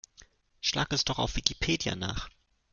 Schlag 0.61 0.91
es 0.93 1.05
doch 1.05 1.19
auf 1.19 1.35
Wikipedia 1.35 1.95
nach! 1.95 2.31